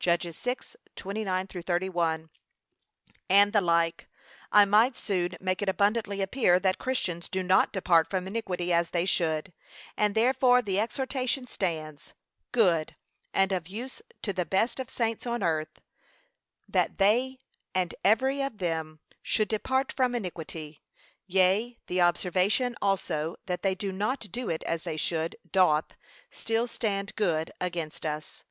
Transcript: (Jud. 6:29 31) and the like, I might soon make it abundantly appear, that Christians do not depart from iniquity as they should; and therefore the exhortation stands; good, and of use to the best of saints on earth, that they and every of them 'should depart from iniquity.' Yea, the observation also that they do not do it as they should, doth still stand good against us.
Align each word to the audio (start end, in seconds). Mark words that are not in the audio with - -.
(Jud. 0.00 0.22
6:29 0.22 1.64
31) 1.66 2.30
and 3.30 3.52
the 3.52 3.60
like, 3.60 4.08
I 4.50 4.64
might 4.64 4.96
soon 4.96 5.34
make 5.38 5.62
it 5.62 5.68
abundantly 5.68 6.20
appear, 6.20 6.58
that 6.58 6.78
Christians 6.78 7.28
do 7.28 7.44
not 7.44 7.72
depart 7.72 8.10
from 8.10 8.26
iniquity 8.26 8.72
as 8.72 8.90
they 8.90 9.04
should; 9.04 9.52
and 9.96 10.16
therefore 10.16 10.62
the 10.62 10.80
exhortation 10.80 11.46
stands; 11.46 12.12
good, 12.50 12.96
and 13.32 13.52
of 13.52 13.68
use 13.68 14.02
to 14.22 14.32
the 14.32 14.44
best 14.44 14.80
of 14.80 14.90
saints 14.90 15.28
on 15.28 15.44
earth, 15.44 15.78
that 16.68 16.98
they 16.98 17.38
and 17.72 17.94
every 18.02 18.42
of 18.42 18.58
them 18.58 18.98
'should 19.22 19.46
depart 19.46 19.92
from 19.92 20.12
iniquity.' 20.12 20.82
Yea, 21.28 21.78
the 21.86 22.00
observation 22.00 22.74
also 22.82 23.36
that 23.46 23.62
they 23.62 23.76
do 23.76 23.92
not 23.92 24.18
do 24.32 24.50
it 24.50 24.64
as 24.64 24.82
they 24.82 24.96
should, 24.96 25.36
doth 25.52 25.92
still 26.32 26.66
stand 26.66 27.14
good 27.14 27.52
against 27.60 28.04
us. 28.04 28.42